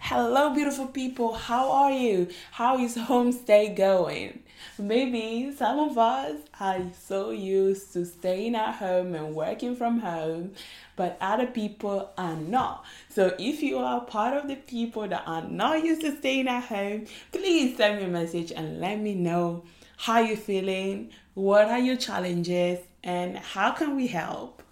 Hello, 0.00 0.52
beautiful 0.52 0.86
people. 0.86 1.34
How 1.34 1.70
are 1.70 1.92
you? 1.92 2.28
How 2.50 2.78
is 2.78 2.96
homestay 2.96 3.76
going? 3.76 4.42
Maybe 4.76 5.52
some 5.56 5.78
of 5.78 5.96
us 5.96 6.36
are 6.58 6.80
so 6.98 7.30
used 7.30 7.92
to 7.92 8.04
staying 8.04 8.56
at 8.56 8.74
home 8.74 9.14
and 9.14 9.34
working 9.36 9.76
from 9.76 10.00
home, 10.00 10.54
but 10.96 11.16
other 11.20 11.46
people 11.46 12.10
are 12.18 12.34
not. 12.34 12.84
So, 13.08 13.36
if 13.38 13.62
you 13.62 13.78
are 13.78 14.00
part 14.00 14.36
of 14.36 14.48
the 14.48 14.56
people 14.56 15.06
that 15.06 15.22
are 15.26 15.42
not 15.42 15.84
used 15.84 16.00
to 16.00 16.16
staying 16.16 16.48
at 16.48 16.64
home, 16.64 17.06
please 17.30 17.76
send 17.76 18.00
me 18.00 18.06
a 18.06 18.08
message 18.08 18.50
and 18.50 18.80
let 18.80 18.98
me 18.98 19.14
know 19.14 19.62
how 19.96 20.18
you're 20.18 20.36
feeling, 20.36 21.10
what 21.34 21.68
are 21.68 21.78
your 21.78 21.96
challenges, 21.96 22.80
and 23.04 23.38
how 23.38 23.70
can 23.70 23.94
we 23.94 24.08
help. 24.08 24.62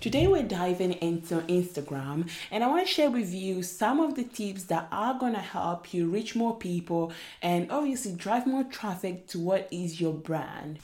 Today 0.00 0.28
we're 0.28 0.44
diving 0.44 0.92
into 0.92 1.40
Instagram 1.48 2.30
and 2.52 2.62
I 2.62 2.68
want 2.68 2.86
to 2.86 2.92
share 2.92 3.10
with 3.10 3.34
you 3.34 3.64
some 3.64 3.98
of 3.98 4.14
the 4.14 4.22
tips 4.22 4.62
that 4.64 4.86
are 4.92 5.18
going 5.18 5.32
to 5.32 5.40
help 5.40 5.92
you 5.92 6.08
reach 6.08 6.36
more 6.36 6.56
people 6.56 7.10
and 7.42 7.68
obviously 7.72 8.12
drive 8.12 8.46
more 8.46 8.62
traffic 8.62 9.26
to 9.28 9.40
what 9.40 9.66
is 9.72 10.00
your 10.00 10.12
brand. 10.12 10.78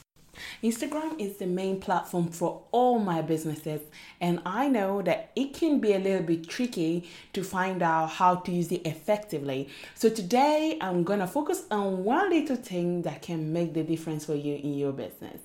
Instagram 0.64 1.20
is 1.20 1.36
the 1.36 1.46
main 1.46 1.80
platform 1.80 2.26
for 2.26 2.64
all 2.72 2.98
my 2.98 3.22
businesses, 3.22 3.82
and 4.20 4.42
I 4.44 4.66
know 4.66 5.00
that 5.02 5.30
it 5.36 5.54
can 5.54 5.78
be 5.78 5.92
a 5.92 6.00
little 6.00 6.26
bit 6.26 6.48
tricky 6.48 7.08
to 7.34 7.44
find 7.44 7.82
out 7.82 8.10
how 8.10 8.34
to 8.34 8.50
use 8.50 8.72
it 8.72 8.84
effectively. 8.84 9.68
So, 9.94 10.08
today 10.08 10.76
I'm 10.80 11.04
gonna 11.04 11.28
focus 11.28 11.62
on 11.70 12.02
one 12.02 12.30
little 12.30 12.56
thing 12.56 13.02
that 13.02 13.22
can 13.22 13.52
make 13.52 13.74
the 13.74 13.84
difference 13.84 14.24
for 14.24 14.34
you 14.34 14.56
in 14.56 14.74
your 14.74 14.90
business, 14.90 15.40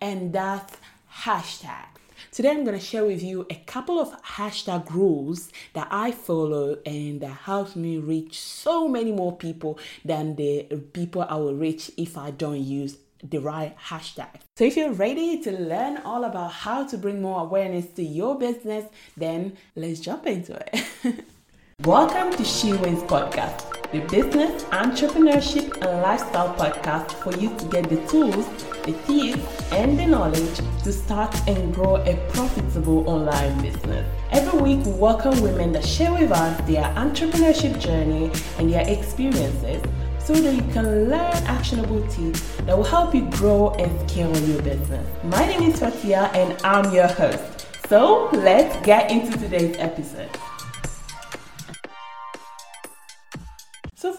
and 0.00 0.32
that's 0.32 0.78
hashtag. 1.22 2.03
Today, 2.30 2.50
I'm 2.50 2.64
going 2.64 2.78
to 2.78 2.84
share 2.84 3.04
with 3.04 3.22
you 3.22 3.46
a 3.50 3.54
couple 3.66 3.98
of 3.98 4.20
hashtag 4.22 4.90
rules 4.90 5.50
that 5.72 5.88
I 5.90 6.10
follow 6.10 6.78
and 6.84 7.20
that 7.20 7.38
helps 7.44 7.76
me 7.76 7.98
reach 7.98 8.40
so 8.40 8.88
many 8.88 9.12
more 9.12 9.36
people 9.36 9.78
than 10.04 10.36
the 10.36 10.64
people 10.92 11.22
I 11.22 11.36
will 11.36 11.54
reach 11.54 11.90
if 11.96 12.16
I 12.18 12.30
don't 12.30 12.62
use 12.62 12.98
the 13.22 13.38
right 13.38 13.76
hashtag. 13.78 14.28
So 14.56 14.64
if 14.64 14.76
you're 14.76 14.92
ready 14.92 15.42
to 15.42 15.52
learn 15.52 15.98
all 15.98 16.24
about 16.24 16.52
how 16.52 16.86
to 16.86 16.98
bring 16.98 17.22
more 17.22 17.40
awareness 17.40 17.86
to 17.96 18.02
your 18.02 18.38
business, 18.38 18.84
then 19.16 19.56
let's 19.74 20.00
jump 20.00 20.26
into 20.26 20.54
it. 20.54 20.84
Welcome 21.84 22.32
to 22.36 22.44
She 22.44 22.72
Wins 22.72 23.02
Podcast, 23.02 23.73
the 23.94 24.00
business, 24.08 24.64
entrepreneurship, 24.64 25.72
and 25.80 26.02
lifestyle 26.02 26.52
podcast 26.56 27.12
for 27.22 27.32
you 27.38 27.56
to 27.56 27.64
get 27.66 27.88
the 27.88 27.96
tools, 28.08 28.44
the 28.82 28.92
tips, 29.06 29.72
and 29.72 29.96
the 29.96 30.04
knowledge 30.04 30.58
to 30.82 30.92
start 30.92 31.32
and 31.46 31.72
grow 31.72 32.02
a 32.04 32.16
profitable 32.32 33.08
online 33.08 33.56
business. 33.62 34.04
Every 34.32 34.60
week, 34.60 34.84
we 34.84 34.90
welcome 34.94 35.40
women 35.40 35.70
that 35.74 35.84
share 35.84 36.12
with 36.12 36.32
us 36.32 36.60
their 36.66 36.82
entrepreneurship 36.96 37.78
journey 37.78 38.32
and 38.58 38.68
their 38.72 38.84
experiences 38.88 39.80
so 40.18 40.34
that 40.34 40.52
you 40.52 40.72
can 40.72 41.08
learn 41.08 41.36
actionable 41.46 42.04
tips 42.08 42.40
that 42.62 42.76
will 42.76 42.82
help 42.82 43.14
you 43.14 43.30
grow 43.30 43.70
and 43.78 44.10
scale 44.10 44.36
your 44.38 44.60
business. 44.62 45.06
My 45.22 45.46
name 45.46 45.70
is 45.70 45.78
Fatia 45.78 46.32
and 46.34 46.60
I'm 46.64 46.92
your 46.92 47.06
host. 47.06 47.68
So 47.88 48.28
let's 48.32 48.74
get 48.84 49.12
into 49.12 49.38
today's 49.38 49.76
episode. 49.78 50.30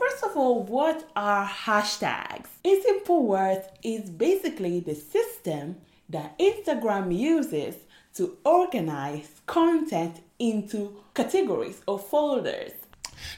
First 0.10 0.24
of 0.24 0.38
all, 0.38 0.64
what 0.64 1.10
are 1.16 1.48
hashtags? 1.48 2.48
In 2.64 2.82
simple 2.82 3.26
words, 3.26 3.66
it's 3.84 4.10
basically 4.10 4.80
the 4.80 4.96
system 4.96 5.78
that 6.10 6.38
Instagram 6.38 7.18
uses 7.18 7.76
to 8.16 8.38
organize 8.46 9.42
content 9.46 10.22
into 10.40 10.96
categories 11.14 11.82
or 11.88 11.98
folders 11.98 12.72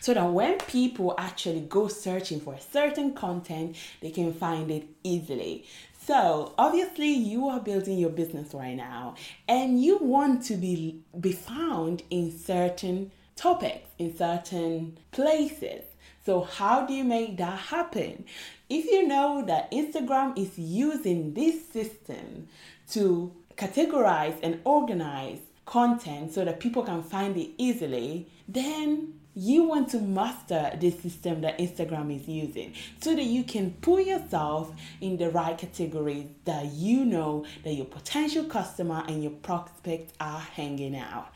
so 0.01 0.13
that 0.13 0.25
when 0.25 0.57
people 0.57 1.15
actually 1.17 1.61
go 1.61 1.87
searching 1.87 2.39
for 2.39 2.57
certain 2.59 3.13
content, 3.13 3.75
they 4.01 4.11
can 4.11 4.33
find 4.33 4.69
it 4.69 4.87
easily. 5.03 5.65
So, 6.05 6.53
obviously, 6.57 7.11
you 7.11 7.47
are 7.47 7.59
building 7.59 7.97
your 7.97 8.09
business 8.09 8.53
right 8.53 8.75
now 8.75 9.15
and 9.47 9.81
you 9.81 9.97
want 9.97 10.43
to 10.45 10.55
be, 10.55 11.01
be 11.19 11.31
found 11.31 12.03
in 12.09 12.37
certain 12.37 13.11
topics, 13.35 13.89
in 13.99 14.17
certain 14.17 14.97
places. 15.11 15.83
So, 16.27 16.41
how 16.41 16.85
do 16.85 16.93
you 16.93 17.05
make 17.05 17.37
that 17.37 17.57
happen? 17.57 18.25
If 18.69 18.83
you 18.83 19.07
know 19.07 19.45
that 19.47 19.71
Instagram 19.71 20.37
is 20.37 20.59
using 20.59 21.33
this 21.33 21.65
system 21.69 22.49
to 22.89 23.31
categorize 23.55 24.37
and 24.43 24.59
organize 24.65 25.39
content 25.65 26.33
so 26.33 26.43
that 26.43 26.59
people 26.59 26.83
can 26.83 27.01
find 27.01 27.37
it 27.37 27.51
easily, 27.57 28.27
then 28.45 29.13
you 29.35 29.63
want 29.63 29.87
to 29.91 30.01
master 30.01 30.73
the 30.77 30.91
system 30.91 31.39
that 31.39 31.59
Instagram 31.59 32.13
is 32.13 32.27
using 32.27 32.73
so 32.99 33.15
that 33.15 33.23
you 33.23 33.45
can 33.45 33.71
put 33.79 34.05
yourself 34.05 34.73
in 34.99 35.15
the 35.15 35.29
right 35.29 35.57
categories 35.57 36.25
that 36.43 36.65
you 36.73 37.05
know 37.05 37.45
that 37.63 37.71
your 37.71 37.85
potential 37.85 38.43
customer 38.43 39.01
and 39.07 39.23
your 39.23 39.31
prospect 39.31 40.11
are 40.19 40.41
hanging 40.41 40.97
out. 40.97 41.29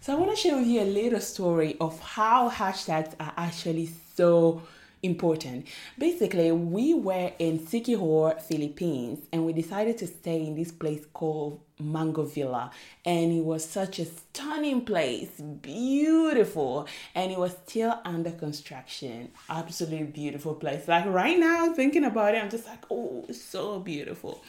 So 0.00 0.12
I 0.12 0.16
want 0.16 0.30
to 0.30 0.36
share 0.36 0.56
with 0.56 0.66
you 0.66 0.80
a 0.80 0.84
little 0.84 1.20
story 1.20 1.76
of 1.80 1.98
how 2.00 2.50
hashtags 2.50 3.14
are 3.20 3.32
actually 3.36 3.90
so 4.16 4.62
important. 5.02 5.66
Basically, 5.98 6.52
we 6.52 6.94
were 6.94 7.32
in 7.38 7.58
Siquijor, 7.58 8.40
Philippines, 8.40 9.26
and 9.32 9.44
we 9.44 9.52
decided 9.52 9.98
to 9.98 10.06
stay 10.06 10.46
in 10.46 10.54
this 10.54 10.70
place 10.70 11.04
called 11.12 11.60
Mango 11.80 12.24
Villa. 12.24 12.70
And 13.04 13.32
it 13.32 13.44
was 13.44 13.68
such 13.68 13.98
a 13.98 14.04
stunning 14.04 14.84
place, 14.84 15.40
beautiful, 15.40 16.86
and 17.14 17.32
it 17.32 17.38
was 17.38 17.56
still 17.66 18.00
under 18.04 18.30
construction. 18.30 19.30
Absolutely 19.48 20.04
beautiful 20.04 20.54
place. 20.54 20.86
Like 20.86 21.06
right 21.06 21.38
now, 21.38 21.72
thinking 21.74 22.04
about 22.04 22.34
it, 22.34 22.42
I'm 22.42 22.50
just 22.50 22.66
like, 22.66 22.84
oh, 22.90 23.26
so 23.32 23.80
beautiful. 23.80 24.42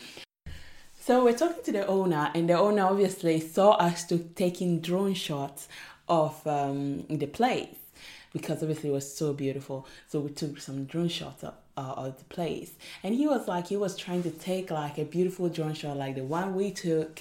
So 1.06 1.26
we're 1.26 1.38
talking 1.38 1.62
to 1.66 1.72
the 1.74 1.86
owner, 1.86 2.32
and 2.34 2.50
the 2.50 2.54
owner 2.54 2.86
obviously 2.86 3.42
saw 3.42 3.72
us 3.72 4.06
to 4.06 4.20
taking 4.20 4.80
drone 4.80 5.16
shots 5.16 5.68
of 6.08 6.48
um, 6.48 7.06
the 7.10 7.26
place 7.26 7.76
because 8.32 8.64
obviously 8.64 8.90
it 8.90 8.94
was 8.94 9.14
so 9.14 9.34
beautiful. 9.34 9.86
So 10.08 10.22
we 10.22 10.30
took 10.30 10.62
some 10.62 10.86
drone 10.86 11.10
shots 11.10 11.44
of, 11.44 11.56
uh, 11.76 11.96
of 11.98 12.20
the 12.20 12.24
place, 12.24 12.72
and 13.04 13.14
he 13.14 13.28
was 13.28 13.50
like, 13.50 13.68
he 13.68 13.76
was 13.76 13.98
trying 13.98 14.24
to 14.24 14.32
take 14.32 14.72
like 14.72 14.98
a 14.98 15.04
beautiful 15.04 15.50
drone 15.50 15.74
shot 15.74 15.98
like 15.98 16.16
the 16.16 16.24
one 16.24 16.56
we 16.56 16.72
took. 16.72 17.20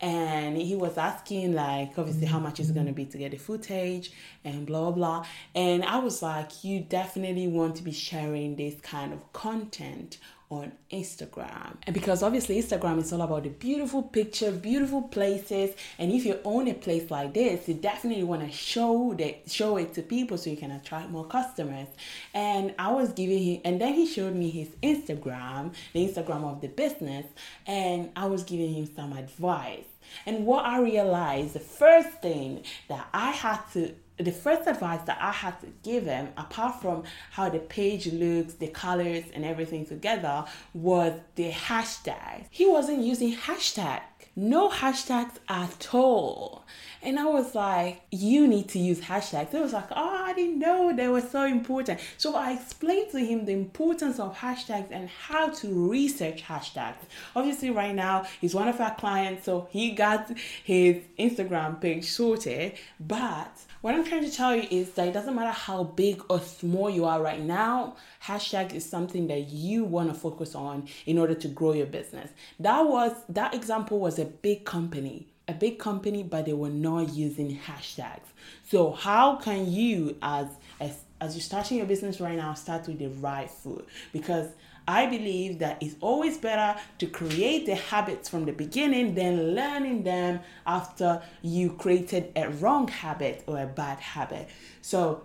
And 0.00 0.58
he 0.58 0.76
was 0.76 0.98
asking, 0.98 1.54
like, 1.54 1.96
obviously, 1.96 2.26
how 2.26 2.40
much 2.40 2.60
is 2.60 2.68
it 2.68 2.74
going 2.74 2.88
to 2.88 2.92
be 2.92 3.06
to 3.06 3.16
get 3.16 3.30
the 3.30 3.38
footage 3.38 4.12
and 4.44 4.66
blah, 4.66 4.90
blah. 4.90 5.24
And 5.54 5.82
I 5.82 5.96
was 5.96 6.20
like, 6.20 6.62
you 6.62 6.80
definitely 6.80 7.46
want 7.46 7.76
to 7.76 7.82
be 7.82 7.92
sharing 7.92 8.56
this 8.56 8.78
kind 8.82 9.14
of 9.14 9.32
content 9.32 10.18
on 10.50 10.72
Instagram. 10.92 11.76
And 11.84 11.94
because 11.94 12.22
obviously 12.22 12.60
Instagram 12.60 13.00
is 13.00 13.12
all 13.12 13.22
about 13.22 13.44
the 13.44 13.48
beautiful 13.48 14.02
picture, 14.02 14.50
beautiful 14.50 15.02
places, 15.02 15.74
and 15.98 16.12
if 16.12 16.24
you 16.24 16.38
own 16.44 16.68
a 16.68 16.74
place 16.74 17.10
like 17.10 17.34
this, 17.34 17.68
you 17.68 17.74
definitely 17.74 18.24
want 18.24 18.42
to 18.42 18.50
show 18.50 19.14
that 19.14 19.50
show 19.50 19.76
it 19.76 19.94
to 19.94 20.02
people 20.02 20.38
so 20.38 20.50
you 20.50 20.56
can 20.56 20.70
attract 20.70 21.10
more 21.10 21.26
customers. 21.26 21.88
And 22.32 22.74
I 22.78 22.92
was 22.92 23.12
giving 23.12 23.42
him 23.42 23.60
and 23.64 23.80
then 23.80 23.94
he 23.94 24.06
showed 24.06 24.34
me 24.34 24.50
his 24.50 24.68
Instagram, 24.82 25.74
the 25.92 26.08
Instagram 26.08 26.44
of 26.44 26.60
the 26.60 26.68
business, 26.68 27.26
and 27.66 28.10
I 28.16 28.26
was 28.26 28.44
giving 28.44 28.74
him 28.74 28.88
some 28.94 29.12
advice. 29.12 29.84
And 30.26 30.46
what 30.46 30.64
I 30.64 30.80
realized, 30.80 31.54
the 31.54 31.60
first 31.60 32.08
thing 32.20 32.64
that 32.88 33.08
I 33.12 33.30
had 33.30 33.60
to 33.72 33.94
the 34.16 34.32
first 34.32 34.68
advice 34.68 35.00
that 35.06 35.18
I 35.20 35.32
had 35.32 35.60
to 35.62 35.66
give 35.82 36.04
him, 36.04 36.28
apart 36.36 36.80
from 36.80 37.02
how 37.30 37.48
the 37.48 37.58
page 37.58 38.06
looks, 38.12 38.54
the 38.54 38.68
colors, 38.68 39.24
and 39.34 39.44
everything 39.44 39.86
together, 39.86 40.44
was 40.72 41.14
the 41.34 41.50
hashtag. 41.50 42.46
He 42.50 42.66
wasn't 42.66 43.00
using 43.00 43.34
hashtag 43.34 44.02
no 44.36 44.68
hashtags 44.68 45.36
at 45.48 45.94
all. 45.94 46.64
And 47.02 47.18
I 47.18 47.26
was 47.26 47.54
like, 47.54 48.02
you 48.10 48.48
need 48.48 48.68
to 48.70 48.78
use 48.78 49.00
hashtags. 49.00 49.50
He 49.50 49.58
was 49.58 49.72
like, 49.72 49.90
oh, 49.90 50.24
I 50.24 50.32
didn't 50.32 50.58
know 50.58 50.94
they 50.94 51.08
were 51.08 51.20
so 51.20 51.44
important. 51.44 52.00
So 52.16 52.34
I 52.34 52.52
explained 52.52 53.12
to 53.12 53.18
him 53.18 53.44
the 53.44 53.52
importance 53.52 54.18
of 54.18 54.36
hashtags 54.36 54.90
and 54.90 55.08
how 55.08 55.50
to 55.50 55.90
research 55.90 56.42
hashtags. 56.42 56.96
Obviously, 57.36 57.70
right 57.70 57.94
now, 57.94 58.26
he's 58.40 58.54
one 58.54 58.68
of 58.68 58.80
our 58.80 58.94
clients, 58.94 59.44
so 59.44 59.68
he 59.70 59.92
got 59.92 60.30
his 60.64 61.02
Instagram 61.18 61.80
page 61.80 62.06
sorted. 62.06 62.72
But 62.98 63.52
what 63.84 63.94
I'm 63.94 64.02
trying 64.02 64.24
to 64.24 64.34
tell 64.34 64.56
you 64.56 64.66
is 64.70 64.92
that 64.92 65.08
it 65.08 65.12
doesn't 65.12 65.34
matter 65.34 65.50
how 65.50 65.84
big 65.84 66.22
or 66.30 66.40
small 66.40 66.88
you 66.88 67.04
are 67.04 67.20
right 67.20 67.42
now, 67.42 67.96
hashtag 68.24 68.72
is 68.72 68.88
something 68.88 69.26
that 69.26 69.50
you 69.50 69.84
want 69.84 70.08
to 70.08 70.14
focus 70.18 70.54
on 70.54 70.88
in 71.04 71.18
order 71.18 71.34
to 71.34 71.48
grow 71.48 71.74
your 71.74 71.84
business. 71.84 72.30
That 72.58 72.80
was 72.80 73.12
that 73.28 73.52
example 73.52 73.98
was 73.98 74.18
a 74.18 74.24
big 74.24 74.64
company, 74.64 75.28
a 75.48 75.52
big 75.52 75.78
company, 75.78 76.22
but 76.22 76.46
they 76.46 76.54
were 76.54 76.70
not 76.70 77.12
using 77.12 77.58
hashtags. 77.58 78.24
So 78.66 78.92
how 78.92 79.36
can 79.36 79.70
you 79.70 80.16
as 80.22 80.46
as 80.80 81.00
as 81.20 81.34
you're 81.34 81.42
starting 81.42 81.76
your 81.76 81.86
business 81.86 82.22
right 82.22 82.38
now 82.38 82.54
start 82.54 82.88
with 82.88 83.00
the 83.00 83.08
right 83.08 83.50
foot? 83.50 83.86
Because 84.14 84.48
I 84.86 85.06
believe 85.06 85.60
that 85.60 85.82
it's 85.82 85.96
always 86.00 86.36
better 86.36 86.78
to 86.98 87.06
create 87.06 87.66
the 87.66 87.74
habits 87.74 88.28
from 88.28 88.44
the 88.44 88.52
beginning 88.52 89.14
than 89.14 89.54
learning 89.54 90.02
them 90.02 90.40
after 90.66 91.22
you 91.42 91.72
created 91.72 92.32
a 92.36 92.50
wrong 92.50 92.88
habit 92.88 93.44
or 93.46 93.60
a 93.60 93.66
bad 93.66 93.98
habit. 94.00 94.48
So, 94.82 95.22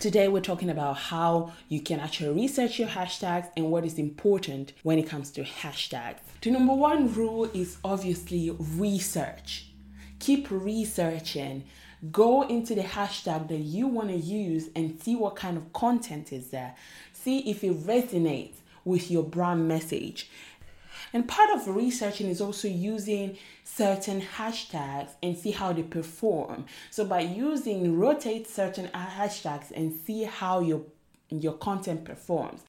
Today, 0.00 0.26
we're 0.28 0.40
talking 0.40 0.70
about 0.70 0.98
how 0.98 1.52
you 1.68 1.80
can 1.80 2.00
actually 2.00 2.34
research 2.34 2.78
your 2.80 2.88
hashtags 2.88 3.48
and 3.56 3.70
what 3.70 3.84
is 3.84 3.96
important 3.96 4.72
when 4.82 4.98
it 4.98 5.08
comes 5.08 5.30
to 5.30 5.44
hashtags. 5.44 6.18
The 6.40 6.50
number 6.50 6.74
one 6.74 7.14
rule 7.14 7.44
is 7.54 7.78
obviously 7.84 8.50
research. 8.50 9.68
Keep 10.18 10.48
researching. 10.50 11.64
Go 12.10 12.42
into 12.42 12.74
the 12.74 12.82
hashtag 12.82 13.48
that 13.48 13.60
you 13.60 13.86
want 13.86 14.08
to 14.10 14.16
use 14.16 14.68
and 14.74 15.00
see 15.00 15.14
what 15.14 15.36
kind 15.36 15.56
of 15.56 15.72
content 15.72 16.32
is 16.32 16.48
there. 16.48 16.74
See 17.12 17.48
if 17.48 17.62
it 17.62 17.72
resonates 17.86 18.56
with 18.84 19.10
your 19.10 19.22
brand 19.22 19.68
message. 19.68 20.30
And 21.12 21.28
part 21.28 21.50
of 21.50 21.68
researching 21.68 22.28
is 22.28 22.40
also 22.40 22.66
using 22.66 23.38
certain 23.62 24.20
hashtags 24.20 25.10
and 25.22 25.38
see 25.38 25.52
how 25.52 25.72
they 25.72 25.82
perform. 25.82 26.66
So 26.90 27.04
by 27.04 27.20
using 27.20 27.96
rotate 27.96 28.48
certain 28.48 28.88
hashtags 28.88 29.70
and 29.74 29.92
see 29.92 30.24
how 30.24 30.60
your 30.60 30.82
your 31.30 31.54
content 31.54 32.04
performs. 32.04 32.62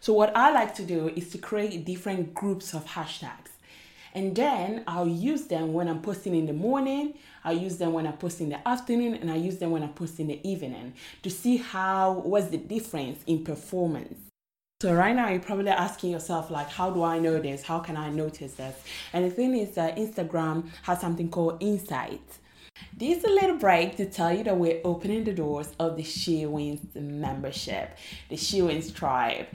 So 0.00 0.12
what 0.12 0.36
I 0.36 0.50
like 0.50 0.74
to 0.76 0.84
do 0.84 1.08
is 1.08 1.30
to 1.30 1.38
create 1.38 1.84
different 1.84 2.34
groups 2.34 2.74
of 2.74 2.84
hashtags. 2.84 3.50
And 4.14 4.34
then 4.34 4.84
I'll 4.86 5.06
use 5.06 5.46
them 5.46 5.72
when 5.72 5.88
I'm 5.88 6.00
posting 6.00 6.34
in 6.34 6.46
the 6.46 6.52
morning, 6.52 7.14
I 7.44 7.52
use 7.52 7.76
them 7.76 7.92
when 7.92 8.06
I 8.06 8.12
post 8.12 8.40
in 8.40 8.48
the 8.48 8.66
afternoon, 8.66 9.14
and 9.14 9.30
I 9.30 9.36
use 9.36 9.58
them 9.58 9.70
when 9.70 9.82
I 9.82 9.88
post 9.88 10.18
in 10.18 10.28
the 10.28 10.48
evening 10.48 10.94
to 11.22 11.30
see 11.30 11.58
how 11.58 12.12
what's 12.24 12.48
the 12.48 12.58
difference 12.58 13.22
in 13.26 13.44
performance. 13.44 14.27
So 14.80 14.94
right 14.94 15.16
now 15.16 15.28
you're 15.28 15.40
probably 15.40 15.70
asking 15.70 16.12
yourself 16.12 16.52
like 16.52 16.68
how 16.70 16.88
do 16.90 17.02
I 17.02 17.18
know 17.18 17.40
this? 17.40 17.64
How 17.64 17.80
can 17.80 17.96
I 17.96 18.10
notice 18.10 18.52
this? 18.52 18.76
And 19.12 19.24
the 19.24 19.30
thing 19.30 19.56
is 19.56 19.74
that 19.74 19.96
Instagram 19.96 20.68
has 20.82 21.00
something 21.00 21.30
called 21.30 21.56
insights. 21.58 22.38
This 22.96 23.18
is 23.18 23.24
a 23.24 23.28
little 23.28 23.56
break 23.56 23.96
to 23.96 24.06
tell 24.06 24.32
you 24.32 24.44
that 24.44 24.56
we're 24.56 24.80
opening 24.84 25.24
the 25.24 25.32
doors 25.32 25.72
of 25.80 25.96
the 25.96 26.04
She 26.04 26.46
Wins 26.46 26.94
membership, 26.94 27.98
the 28.28 28.36
She 28.36 28.62
Wins 28.62 28.92
tribe. 28.92 29.46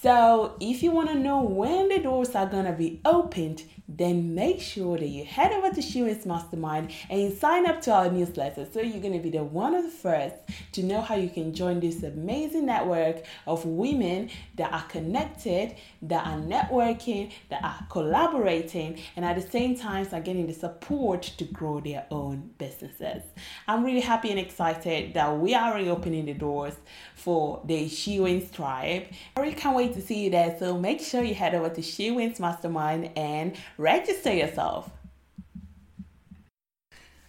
So 0.00 0.56
if 0.58 0.82
you 0.82 0.90
want 0.90 1.10
to 1.10 1.14
know 1.14 1.42
when 1.42 1.88
the 1.88 2.00
doors 2.00 2.34
are 2.34 2.46
gonna 2.46 2.72
be 2.72 3.00
opened, 3.04 3.62
then 3.98 4.34
make 4.34 4.60
sure 4.60 4.98
that 4.98 5.08
you 5.08 5.24
head 5.24 5.52
over 5.52 5.74
to 5.74 5.82
She 5.82 6.02
Wins 6.02 6.26
Mastermind 6.26 6.92
and 7.10 7.32
sign 7.36 7.66
up 7.66 7.80
to 7.82 7.92
our 7.92 8.10
newsletter 8.10 8.66
so 8.72 8.80
you're 8.80 9.00
going 9.00 9.14
to 9.14 9.18
be 9.18 9.30
the 9.30 9.42
one 9.42 9.74
of 9.74 9.84
the 9.84 9.90
first 9.90 10.36
to 10.72 10.82
know 10.82 11.00
how 11.00 11.16
you 11.16 11.28
can 11.28 11.52
join 11.54 11.80
this 11.80 12.02
amazing 12.02 12.66
network 12.66 13.24
of 13.46 13.64
women 13.64 14.30
that 14.56 14.72
are 14.72 14.84
connected, 14.84 15.74
that 16.02 16.26
are 16.26 16.38
networking, 16.38 17.32
that 17.50 17.62
are 17.64 17.86
collaborating, 17.90 19.00
and 19.16 19.24
at 19.24 19.36
the 19.36 19.50
same 19.50 19.76
time 19.76 20.02
are 20.12 20.20
getting 20.20 20.46
the 20.46 20.52
support 20.52 21.22
to 21.22 21.44
grow 21.44 21.80
their 21.80 22.06
own 22.10 22.50
businesses. 22.58 23.22
I'm 23.68 23.84
really 23.84 24.00
happy 24.00 24.30
and 24.30 24.38
excited 24.38 25.14
that 25.14 25.38
we 25.38 25.54
are 25.54 25.74
reopening 25.74 26.26
the 26.26 26.34
doors 26.34 26.74
for 27.14 27.62
the 27.64 27.88
She 27.88 28.18
Wins 28.20 28.50
tribe. 28.50 29.04
I 29.36 29.40
really 29.40 29.54
can't 29.54 29.76
wait 29.76 29.94
to 29.94 30.00
see 30.00 30.24
you 30.24 30.30
there. 30.30 30.56
So 30.58 30.76
make 30.78 31.00
sure 31.00 31.22
you 31.22 31.34
head 31.34 31.54
over 31.54 31.68
to 31.68 31.82
She 31.82 32.10
Wins 32.10 32.40
Mastermind 32.40 33.10
and 33.16 33.56
register 33.82 34.32
yourself. 34.32 34.90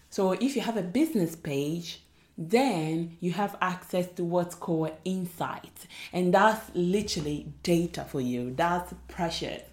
So 0.10 0.34
if 0.34 0.56
you 0.56 0.62
have 0.62 0.78
a 0.78 0.84
business 0.84 1.36
page, 1.36 2.04
then 2.38 3.18
you 3.20 3.32
have 3.32 3.58
access 3.62 4.08
to 4.14 4.24
what's 4.24 4.54
called 4.54 4.92
insights. 5.04 5.88
And 6.14 6.34
that's 6.34 6.70
literally 6.76 7.52
data 7.64 8.06
for 8.06 8.22
you. 8.22 8.54
That's 8.56 8.94
precious. 9.08 9.64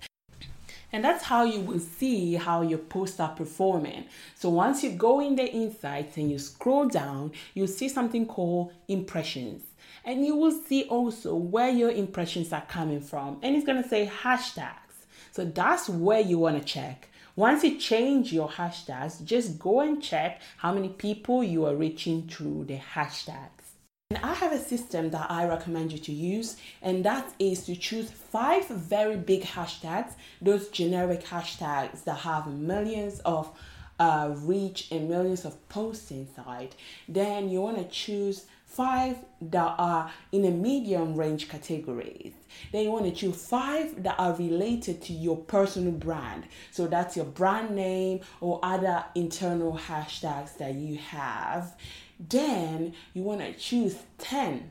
And 0.93 1.05
that's 1.05 1.25
how 1.25 1.45
you 1.45 1.61
will 1.61 1.79
see 1.79 2.35
how 2.35 2.63
your 2.63 2.79
posts 2.79 3.21
are 3.21 3.35
performing. 3.35 4.07
So 4.35 4.49
once 4.49 4.83
you 4.83 4.91
go 4.91 5.21
in 5.21 5.37
the 5.37 5.47
insights 5.47 6.17
and 6.17 6.31
you 6.31 6.39
scroll 6.39 6.89
down, 6.89 7.33
you'll 7.55 7.69
see 7.69 7.89
something 7.89 8.27
called 8.27 8.73
impressions. 8.89 9.63
And 10.05 10.25
you 10.25 10.35
will 10.35 10.51
see 10.51 10.85
also 10.85 11.35
where 11.35 11.71
your 11.71 11.91
impressions 11.91 12.53
are 12.53 12.65
coming 12.67 13.03
from. 13.03 13.39
And 13.43 13.55
it's 13.55 13.67
going 13.67 13.83
to 13.83 13.89
say 13.89 14.11
hashtags. 14.23 14.90
So 15.41 15.47
that's 15.47 15.89
where 15.89 16.21
you 16.21 16.39
want 16.39 16.59
to 16.59 16.63
check. 16.63 17.09
Once 17.35 17.65
you 17.65 17.79
change 17.79 18.31
your 18.31 18.47
hashtags, 18.47 19.25
just 19.25 19.59
go 19.59 19.81
and 19.81 20.03
check 20.03 20.43
how 20.59 20.71
many 20.75 20.91
people 20.91 21.43
you 21.43 21.65
are 21.65 21.75
reaching 21.75 22.29
through 22.29 22.67
the 22.67 22.77
hashtags. 22.77 23.79
And 24.11 24.19
I 24.23 24.35
have 24.35 24.53
a 24.53 24.59
system 24.59 25.09
that 25.13 25.31
I 25.31 25.49
recommend 25.49 25.93
you 25.93 25.99
to 26.01 26.13
use, 26.13 26.59
and 26.83 27.03
that 27.07 27.33
is 27.39 27.65
to 27.65 27.75
choose 27.75 28.11
five 28.11 28.69
very 28.69 29.17
big 29.17 29.45
hashtags, 29.45 30.13
those 30.43 30.69
generic 30.69 31.25
hashtags 31.25 32.05
that 32.05 32.19
have 32.19 32.47
millions 32.47 33.21
of 33.21 33.51
uh, 33.99 34.35
reach 34.41 34.91
and 34.91 35.09
millions 35.09 35.47
of 35.47 35.67
posts 35.71 36.11
inside. 36.11 36.75
Then 37.09 37.49
you 37.49 37.63
want 37.63 37.79
to 37.79 37.85
choose 37.85 38.45
five 38.71 39.17
that 39.43 39.75
are 39.79 40.11
in 40.31 40.45
a 40.45 40.51
medium 40.51 41.15
range 41.17 41.49
categories. 41.49 42.33
Then 42.73 42.85
you 42.85 42.91
want 42.93 43.05
to 43.07 43.11
choose 43.11 43.45
five 43.45 44.03
that 44.05 44.15
are 44.19 44.33
related 44.35 45.03
to 45.03 45.13
your 45.13 45.37
personal 45.37 45.93
brand. 45.93 46.45
So 46.71 46.87
that's 46.87 47.17
your 47.17 47.27
brand 47.27 47.75
name 47.75 48.21
or 48.41 48.61
other 48.63 49.05
internal 49.15 49.77
hashtags 49.77 50.57
that 50.59 50.75
you 50.75 50.99
have. 50.99 51.75
Then 52.21 52.95
you 53.13 53.23
want 53.23 53.41
to 53.41 53.53
choose 53.55 53.97
10 54.19 54.71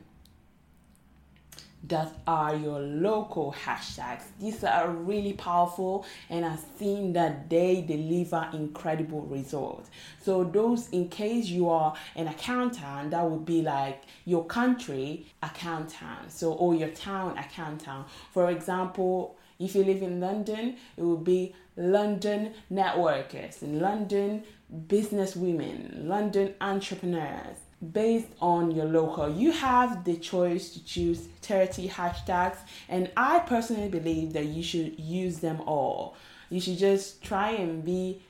that 1.84 2.12
are 2.26 2.54
your 2.54 2.78
local 2.80 3.52
hashtags. 3.52 4.22
These 4.38 4.64
are 4.64 4.88
really 4.90 5.32
powerful, 5.32 6.04
and 6.28 6.44
I've 6.44 6.64
seen 6.78 7.12
that 7.14 7.48
they 7.48 7.80
deliver 7.80 8.48
incredible 8.52 9.22
results. 9.22 9.90
So, 10.22 10.44
those 10.44 10.88
in 10.90 11.08
case 11.08 11.46
you 11.46 11.68
are 11.70 11.94
an 12.16 12.28
accountant, 12.28 13.10
that 13.12 13.28
would 13.28 13.44
be 13.44 13.62
like 13.62 14.02
your 14.24 14.44
country 14.44 15.26
accountant, 15.42 16.30
so 16.30 16.52
or 16.52 16.74
your 16.74 16.90
town 16.90 17.38
accountant. 17.38 18.06
For 18.32 18.50
example, 18.50 19.36
if 19.58 19.74
you 19.74 19.84
live 19.84 20.02
in 20.02 20.20
London, 20.20 20.76
it 20.96 21.02
would 21.02 21.24
be 21.24 21.54
London 21.76 22.54
networkers, 22.70 23.62
in 23.62 23.80
London 23.80 24.44
business 24.86 25.34
women, 25.34 26.04
London 26.06 26.54
entrepreneurs 26.60 27.56
based 27.92 28.28
on 28.40 28.70
your 28.70 28.86
local. 28.86 29.28
You 29.28 29.52
have 29.52 30.04
the 30.04 30.16
choice 30.16 30.70
to 30.74 30.84
choose 30.84 31.20
30 31.42 31.88
hashtags, 31.88 32.58
and 32.88 33.10
I 33.16 33.40
personally 33.40 33.88
believe 33.88 34.32
that 34.34 34.46
you 34.46 34.62
should 34.62 34.98
use 34.98 35.38
them 35.38 35.60
all. 35.62 36.16
You 36.50 36.60
should 36.60 36.78
just 36.78 37.22
try 37.22 37.50
and 37.52 37.84
be 37.84 38.20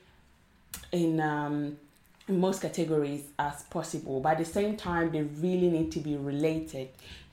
in 0.91 1.19
um, 1.19 1.77
most 2.27 2.61
categories 2.61 3.23
as 3.39 3.63
possible. 3.63 4.19
But 4.19 4.33
at 4.33 4.37
the 4.39 4.45
same 4.45 4.77
time, 4.77 5.11
they 5.11 5.23
really 5.23 5.69
need 5.69 5.91
to 5.93 5.99
be 5.99 6.15
related 6.15 6.89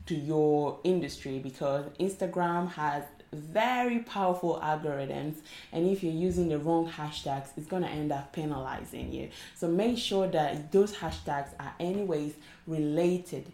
to 0.07 0.15
your 0.15 0.79
industry 0.85 1.39
because 1.39 1.85
Instagram 2.01 2.71
has 2.73 3.05
very 3.33 4.01
powerful 4.01 4.61
algorithms 4.63 5.37
and 5.73 5.89
if 5.89 6.03
you're 6.03 6.13
using 6.13 6.49
the 6.49 6.59
wrong 6.59 6.89
hashtags 6.89 7.49
it's 7.57 7.67
going 7.67 7.83
to 7.83 7.89
end 7.89 8.11
up 8.13 8.33
penalizing 8.33 9.13
you. 9.13 9.29
So 9.55 9.69
make 9.69 9.99
sure 9.99 10.27
that 10.29 10.73
those 10.73 10.95
hashtags 10.95 11.49
are 11.61 11.75
anyways 11.79 12.35
related 12.67 13.47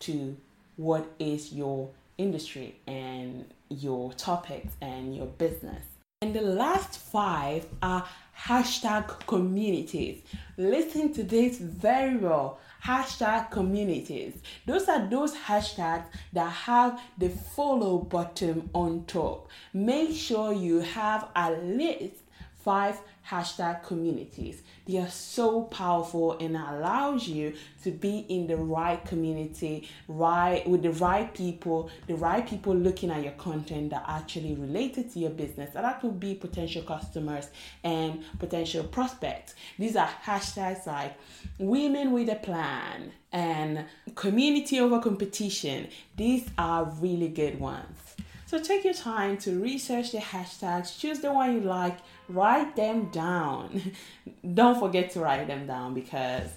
to 0.00 0.36
what 0.76 1.08
is 1.18 1.52
your 1.52 1.90
industry 2.18 2.76
and 2.86 3.44
your 3.68 4.12
topics 4.12 4.74
and 4.80 5.16
your 5.16 5.26
business 5.26 5.84
And 6.22 6.32
the 6.32 6.40
last 6.40 6.98
five 6.98 7.66
are 7.82 8.06
hashtag 8.38 9.26
communities. 9.26 10.22
Listen 10.56 11.12
to 11.14 11.24
this 11.24 11.58
very 11.58 12.16
well. 12.16 12.60
Hashtag 12.84 13.50
communities. 13.50 14.40
Those 14.64 14.88
are 14.88 15.04
those 15.08 15.34
hashtags 15.34 16.04
that 16.32 16.48
have 16.48 17.00
the 17.18 17.28
follow 17.28 17.98
button 17.98 18.70
on 18.72 19.04
top. 19.06 19.48
Make 19.74 20.14
sure 20.14 20.52
you 20.52 20.78
have 20.78 21.28
at 21.34 21.64
least 21.64 22.21
five 22.64 23.00
hashtag 23.28 23.84
communities. 23.84 24.62
They 24.86 24.98
are 24.98 25.08
so 25.08 25.62
powerful 25.62 26.36
and 26.38 26.56
allows 26.56 27.28
you 27.28 27.54
to 27.84 27.90
be 27.90 28.26
in 28.28 28.46
the 28.46 28.56
right 28.56 29.02
community, 29.04 29.88
right 30.08 30.66
with 30.68 30.82
the 30.82 30.90
right 30.92 31.32
people, 31.32 31.90
the 32.06 32.16
right 32.16 32.46
people 32.46 32.74
looking 32.74 33.10
at 33.10 33.22
your 33.22 33.32
content 33.32 33.90
that 33.90 34.04
actually 34.08 34.54
related 34.54 35.12
to 35.12 35.20
your 35.20 35.30
business. 35.30 35.74
And 35.74 35.84
that 35.84 36.00
could 36.00 36.18
be 36.18 36.34
potential 36.34 36.82
customers 36.82 37.48
and 37.84 38.24
potential 38.38 38.84
prospects. 38.84 39.54
These 39.78 39.96
are 39.96 40.08
hashtags 40.24 40.86
like 40.86 41.14
women 41.58 42.12
with 42.12 42.28
a 42.28 42.36
plan 42.36 43.12
and 43.32 43.84
community 44.14 44.80
over 44.80 45.00
competition. 45.00 45.88
These 46.16 46.48
are 46.58 46.84
really 47.00 47.28
good 47.28 47.58
ones. 47.60 47.98
So 48.46 48.58
take 48.58 48.84
your 48.84 48.92
time 48.92 49.38
to 49.38 49.58
research 49.62 50.12
the 50.12 50.18
hashtags, 50.18 50.98
choose 50.98 51.20
the 51.20 51.32
one 51.32 51.54
you 51.54 51.60
like, 51.60 51.96
write 52.28 52.76
them 52.76 53.10
down. 53.10 53.92
Don't 54.54 54.78
forget 54.78 55.10
to 55.12 55.20
write 55.20 55.46
them 55.46 55.66
down 55.66 55.94
because 55.94 56.48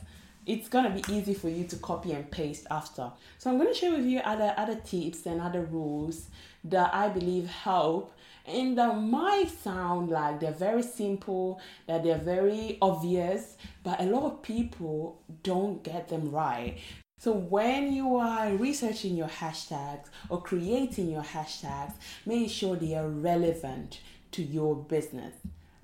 it's 0.45 0.69
gonna 0.69 0.91
be 0.91 1.03
easy 1.11 1.33
for 1.33 1.49
you 1.49 1.65
to 1.65 1.75
copy 1.77 2.11
and 2.11 2.29
paste 2.29 2.67
after. 2.69 3.11
So 3.37 3.49
I'm 3.49 3.57
gonna 3.57 3.73
share 3.73 3.91
with 3.91 4.05
you 4.05 4.19
other 4.19 4.53
other 4.57 4.75
tips 4.75 5.25
and 5.25 5.41
other 5.41 5.61
rules 5.61 6.27
that 6.63 6.93
I 6.93 7.09
believe 7.09 7.47
help 7.47 8.15
and 8.47 8.77
that 8.77 8.95
might 8.99 9.49
sound 9.49 10.09
like 10.09 10.39
they're 10.39 10.51
very 10.51 10.83
simple, 10.83 11.59
that 11.87 12.03
they're 12.03 12.17
very 12.17 12.77
obvious, 12.81 13.57
but 13.83 13.99
a 13.99 14.03
lot 14.03 14.23
of 14.23 14.43
people 14.43 15.21
don't 15.41 15.83
get 15.83 16.09
them 16.09 16.29
right. 16.29 16.77
So 17.17 17.31
when 17.31 17.91
you 17.91 18.17
are 18.17 18.51
researching 18.51 19.15
your 19.15 19.29
hashtags 19.29 20.09
or 20.29 20.41
creating 20.41 21.09
your 21.09 21.23
hashtags, 21.23 21.93
make 22.25 22.51
sure 22.51 22.75
they 22.75 22.95
are 22.95 23.07
relevant 23.07 23.99
to 24.33 24.43
your 24.43 24.75
business. 24.75 25.33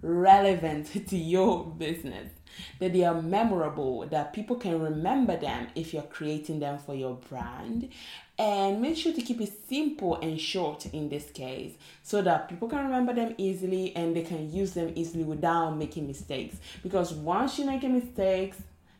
Relevant 0.01 0.87
to 1.09 1.17
your 1.17 1.65
business. 1.65 2.29
That 2.79 2.91
they 2.91 3.05
are 3.05 3.21
memorable, 3.21 4.05
that 4.07 4.33
people 4.33 4.57
can 4.57 4.81
remember 4.81 5.37
them 5.37 5.67
if 5.73 5.93
you're 5.93 6.03
creating 6.03 6.59
them 6.59 6.79
for 6.79 6.93
your 6.93 7.15
brand. 7.15 7.89
And 8.37 8.81
make 8.81 8.97
sure 8.97 9.13
to 9.13 9.21
keep 9.21 9.39
it 9.39 9.53
simple 9.69 10.15
and 10.15 10.39
short 10.39 10.85
in 10.87 11.09
this 11.09 11.29
case 11.31 11.75
so 12.03 12.21
that 12.23 12.49
people 12.49 12.67
can 12.67 12.83
remember 12.83 13.13
them 13.13 13.35
easily 13.37 13.95
and 13.95 14.15
they 14.15 14.23
can 14.23 14.51
use 14.51 14.73
them 14.73 14.91
easily 14.95 15.23
without 15.23 15.77
making 15.77 16.07
mistakes. 16.07 16.57
Because 16.83 17.13
once 17.13 17.57
you 17.57 17.65
make 17.65 17.83
a 17.83 17.89
mistake, 17.89 18.53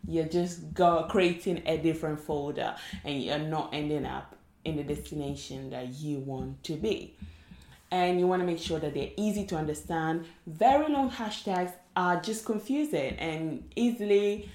you're 0.08 0.26
just 0.26 0.74
go 0.74 1.08
creating 1.10 1.64
a 1.66 1.78
different 1.78 2.20
folder 2.20 2.76
and 3.04 3.22
you're 3.22 3.40
not 3.40 3.70
ending 3.74 4.06
up 4.06 4.36
in 4.64 4.78
the 4.78 4.84
destination 4.84 5.70
that 5.72 5.90
you 5.90 6.20
want 6.20 6.64
to 6.64 6.74
be 6.74 7.16
and 7.92 8.20
you 8.20 8.26
want 8.28 8.42
to 8.42 8.46
make 8.46 8.60
sure 8.60 8.80
that 8.80 8.94
they're 8.94 9.12
easy 9.18 9.46
to 9.48 9.58
understand. 9.58 10.26
Very 10.48 10.92
long 10.92 11.12
hashtags 11.12 11.74
are 11.96 12.22
just 12.22 12.46
confusing 12.46 13.16
and 13.18 13.70
easily 13.76 14.50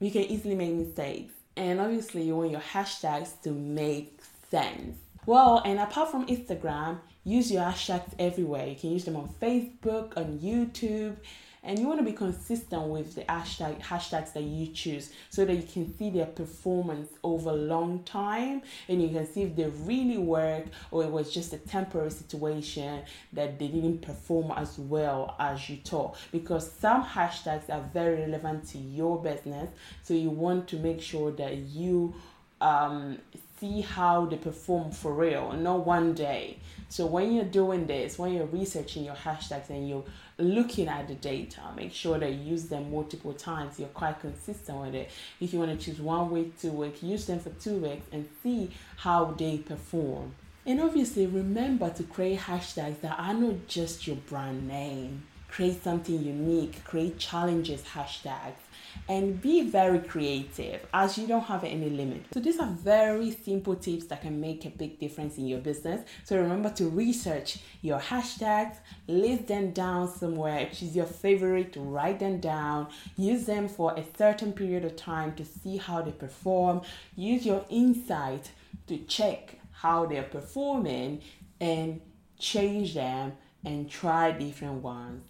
you 0.00 0.10
can 0.10 0.22
easily 0.22 0.54
make 0.54 0.72
mistakes. 0.72 1.34
And 1.56 1.78
obviously 1.78 2.22
you 2.22 2.36
want 2.36 2.50
your 2.50 2.60
hashtags 2.60 3.40
to 3.42 3.50
make 3.50 4.18
sense. 4.50 4.98
Well 5.26 5.62
and 5.64 5.78
apart 5.78 6.10
from 6.10 6.26
instagram 6.26 7.00
use 7.22 7.52
your 7.52 7.62
hashtags 7.62 8.14
everywhere. 8.18 8.66
You 8.66 8.76
can 8.76 8.90
use 8.92 9.04
them 9.04 9.16
on 9.16 9.28
facebook 9.40 10.16
on 10.16 10.38
youtube 10.38 11.16
and 11.62 11.78
you 11.78 11.86
want 11.86 11.98
to 11.98 12.04
be 12.04 12.12
consistent 12.12 12.82
with 12.88 13.14
the 13.14 13.22
hashtag 13.22 13.80
hashtags 13.80 14.32
that 14.32 14.42
you 14.42 14.68
choose 14.68 15.10
so 15.28 15.44
that 15.44 15.54
you 15.54 15.62
can 15.62 15.96
see 15.96 16.10
their 16.10 16.26
performance 16.26 17.10
over 17.22 17.50
a 17.50 17.54
long 17.54 18.02
time 18.04 18.62
and 18.88 19.02
you 19.02 19.08
can 19.08 19.26
see 19.26 19.42
if 19.42 19.56
they 19.56 19.66
really 19.66 20.18
work 20.18 20.64
or 20.90 21.04
it 21.04 21.10
was 21.10 21.32
just 21.32 21.52
a 21.52 21.58
temporary 21.58 22.10
situation 22.10 23.02
that 23.32 23.58
they 23.58 23.68
didn't 23.68 24.00
perform 24.00 24.52
as 24.56 24.78
well 24.78 25.34
as 25.38 25.68
you 25.68 25.76
thought. 25.76 26.16
Because 26.32 26.70
some 26.70 27.04
hashtags 27.04 27.68
are 27.68 27.84
very 27.92 28.20
relevant 28.20 28.66
to 28.68 28.78
your 28.78 29.22
business 29.22 29.70
so 30.02 30.14
you 30.14 30.30
want 30.30 30.68
to 30.68 30.76
make 30.76 31.00
sure 31.00 31.30
that 31.32 31.56
you 31.56 32.14
um, 32.60 33.18
see 33.60 33.82
how 33.82 34.24
they 34.24 34.36
perform 34.36 34.90
for 34.90 35.12
real, 35.12 35.52
not 35.52 35.86
one 35.86 36.14
day. 36.14 36.58
So 36.88 37.06
when 37.06 37.32
you're 37.32 37.44
doing 37.44 37.86
this, 37.86 38.18
when 38.18 38.32
you're 38.32 38.46
researching 38.46 39.04
your 39.04 39.14
hashtags 39.14 39.68
and 39.68 39.88
you're 39.88 40.04
looking 40.38 40.88
at 40.88 41.06
the 41.06 41.14
data, 41.14 41.60
make 41.76 41.92
sure 41.92 42.18
that 42.18 42.32
you 42.32 42.52
use 42.52 42.64
them 42.64 42.90
multiple 42.90 43.34
times. 43.34 43.78
You're 43.78 43.88
quite 43.88 44.18
consistent 44.20 44.78
with 44.78 44.94
it. 44.94 45.10
If 45.40 45.52
you 45.52 45.58
want 45.58 45.78
to 45.78 45.84
choose 45.84 46.00
one 46.00 46.30
week, 46.30 46.58
two 46.58 46.72
weeks, 46.72 47.02
use 47.02 47.26
them 47.26 47.38
for 47.38 47.50
two 47.50 47.76
weeks 47.76 48.06
and 48.10 48.28
see 48.42 48.70
how 48.96 49.26
they 49.26 49.58
perform. 49.58 50.34
And 50.66 50.80
obviously, 50.80 51.26
remember 51.26 51.90
to 51.90 52.02
create 52.02 52.40
hashtags 52.40 53.00
that 53.02 53.18
are 53.18 53.34
not 53.34 53.66
just 53.66 54.06
your 54.06 54.16
brand 54.16 54.66
name. 54.66 55.22
Create 55.50 55.82
something 55.82 56.22
unique, 56.22 56.82
create 56.84 57.18
challenges 57.18 57.82
hashtags 57.82 58.62
and 59.08 59.40
be 59.40 59.62
very 59.62 59.98
creative 59.98 60.86
as 60.92 61.18
you 61.18 61.26
don't 61.26 61.44
have 61.44 61.64
any 61.64 61.90
limit. 61.90 62.24
So 62.32 62.40
these 62.40 62.58
are 62.58 62.68
very 62.68 63.30
simple 63.30 63.74
tips 63.76 64.06
that 64.06 64.22
can 64.22 64.40
make 64.40 64.64
a 64.64 64.70
big 64.70 64.98
difference 64.98 65.38
in 65.38 65.46
your 65.46 65.60
business. 65.60 66.06
So 66.24 66.36
remember 66.36 66.70
to 66.70 66.88
research 66.88 67.58
your 67.82 67.98
hashtags, 67.98 68.76
list 69.08 69.48
them 69.48 69.72
down 69.72 70.08
somewhere, 70.08 70.68
choose 70.72 70.94
your 70.94 71.06
favorite, 71.06 71.74
write 71.76 72.20
them 72.20 72.40
down, 72.40 72.88
use 73.16 73.46
them 73.46 73.68
for 73.68 73.94
a 73.94 74.04
certain 74.16 74.52
period 74.52 74.84
of 74.84 74.96
time 74.96 75.34
to 75.34 75.44
see 75.44 75.76
how 75.76 76.02
they 76.02 76.12
perform, 76.12 76.82
use 77.16 77.44
your 77.44 77.64
insight 77.68 78.50
to 78.86 78.98
check 78.98 79.58
how 79.72 80.06
they're 80.06 80.22
performing 80.22 81.20
and 81.60 82.00
change 82.38 82.94
them 82.94 83.32
and 83.64 83.90
try 83.90 84.30
different 84.30 84.82
ones 84.82 85.22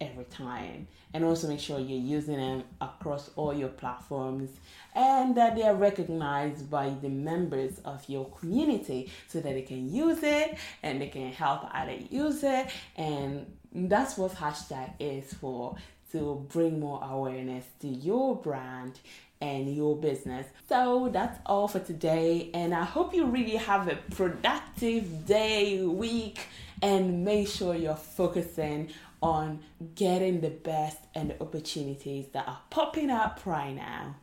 every 0.00 0.24
time 0.24 0.86
and 1.12 1.24
also 1.24 1.48
make 1.48 1.60
sure 1.60 1.78
you're 1.78 1.98
using 1.98 2.36
them 2.36 2.64
across 2.80 3.30
all 3.36 3.52
your 3.52 3.68
platforms 3.68 4.50
and 4.94 5.36
that 5.36 5.56
they 5.56 5.62
are 5.62 5.74
recognized 5.74 6.70
by 6.70 6.90
the 7.02 7.08
members 7.08 7.78
of 7.84 8.02
your 8.08 8.26
community 8.30 9.10
so 9.28 9.40
that 9.40 9.54
they 9.54 9.62
can 9.62 9.92
use 9.92 10.22
it 10.22 10.56
and 10.82 11.00
they 11.00 11.08
can 11.08 11.32
help 11.32 11.68
other 11.74 11.96
use 12.10 12.42
it 12.42 12.68
and 12.96 13.46
that's 13.72 14.16
what 14.16 14.32
hashtag 14.32 14.92
is 14.98 15.32
for 15.34 15.76
to 16.12 16.44
bring 16.50 16.80
more 16.80 17.02
awareness 17.04 17.64
to 17.80 17.88
your 17.88 18.34
brand 18.34 18.98
and 19.40 19.74
your 19.74 19.96
business. 19.96 20.46
So 20.68 21.08
that's 21.12 21.38
all 21.46 21.66
for 21.68 21.80
today, 21.80 22.50
and 22.52 22.74
I 22.74 22.84
hope 22.84 23.14
you 23.14 23.24
really 23.26 23.56
have 23.56 23.88
a 23.88 23.96
productive 24.14 25.26
day, 25.26 25.82
week, 25.82 26.40
and 26.82 27.24
make 27.24 27.48
sure 27.48 27.74
you're 27.74 27.94
focusing 27.94 28.90
on 29.22 29.60
getting 29.94 30.40
the 30.40 30.50
best 30.50 30.98
and 31.14 31.30
the 31.30 31.42
opportunities 31.42 32.26
that 32.32 32.48
are 32.48 32.60
popping 32.70 33.10
up 33.10 33.40
right 33.44 33.74
now. 33.74 34.16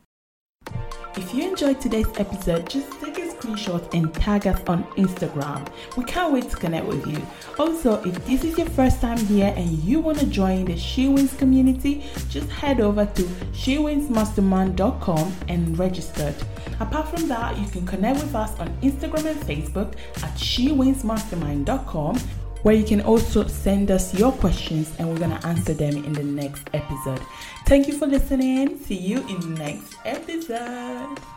If 1.15 1.33
you 1.33 1.49
enjoyed 1.49 1.81
today's 1.81 2.07
episode, 2.17 2.69
just 2.69 2.91
take 3.01 3.17
a 3.17 3.21
screenshot 3.21 3.91
and 3.93 4.13
tag 4.13 4.45
us 4.45 4.61
on 4.67 4.83
Instagram. 4.95 5.67
We 5.95 6.03
can't 6.03 6.31
wait 6.31 6.49
to 6.51 6.55
connect 6.55 6.85
with 6.85 7.07
you. 7.07 7.19
Also, 7.57 8.03
if 8.03 8.23
this 8.25 8.43
is 8.43 8.57
your 8.57 8.69
first 8.69 9.01
time 9.01 9.17
here 9.17 9.51
and 9.55 9.69
you 9.83 9.99
want 9.99 10.19
to 10.19 10.27
join 10.27 10.65
the 10.65 10.77
She 10.77 11.07
Wins 11.07 11.33
community, 11.33 12.05
just 12.29 12.49
head 12.51 12.79
over 12.79 13.05
to 13.05 13.23
shewinsmastermind.com 13.23 15.35
and 15.47 15.79
register. 15.79 16.35
Apart 16.79 17.09
from 17.09 17.27
that, 17.27 17.57
you 17.57 17.67
can 17.67 17.87
connect 17.87 18.21
with 18.21 18.35
us 18.35 18.59
on 18.59 18.69
Instagram 18.81 19.25
and 19.25 19.39
Facebook 19.41 19.95
at 20.17 20.35
shewinsmastermind.com 20.35 22.19
where 22.67 22.75
you 22.75 22.83
can 22.83 22.99
also 22.99 23.47
send 23.47 23.89
us 23.89 24.13
your 24.13 24.33
questions 24.33 24.93
and 24.99 25.07
we're 25.07 25.17
going 25.17 25.31
to 25.31 25.47
answer 25.47 25.73
them 25.73 25.95
in 26.03 26.11
the 26.11 26.21
next 26.21 26.69
episode. 26.73 27.21
Thank 27.65 27.87
you 27.87 27.97
for 27.97 28.07
listening. 28.07 28.77
See 28.79 28.97
you 28.97 29.25
in 29.29 29.39
the 29.39 29.63
next 29.63 29.95
episode. 30.03 31.36